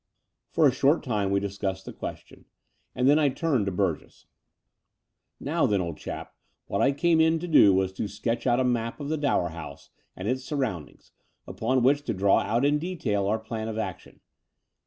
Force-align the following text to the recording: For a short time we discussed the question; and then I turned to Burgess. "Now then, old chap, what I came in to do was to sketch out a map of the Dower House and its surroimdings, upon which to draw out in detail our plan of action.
For 0.49 0.67
a 0.67 0.71
short 0.71 1.03
time 1.03 1.29
we 1.29 1.39
discussed 1.39 1.85
the 1.85 1.93
question; 1.93 2.45
and 2.95 3.07
then 3.07 3.19
I 3.19 3.29
turned 3.29 3.67
to 3.67 3.71
Burgess. 3.71 4.25
"Now 5.39 5.67
then, 5.67 5.79
old 5.79 5.97
chap, 5.99 6.33
what 6.65 6.81
I 6.81 6.91
came 6.91 7.21
in 7.21 7.37
to 7.37 7.47
do 7.47 7.71
was 7.71 7.93
to 7.93 8.07
sketch 8.07 8.47
out 8.47 8.59
a 8.59 8.63
map 8.63 8.99
of 8.99 9.09
the 9.09 9.17
Dower 9.17 9.49
House 9.49 9.91
and 10.15 10.27
its 10.27 10.43
surroimdings, 10.43 11.11
upon 11.45 11.83
which 11.83 12.01
to 12.05 12.15
draw 12.15 12.39
out 12.39 12.65
in 12.65 12.79
detail 12.79 13.27
our 13.27 13.37
plan 13.37 13.67
of 13.67 13.77
action. 13.77 14.21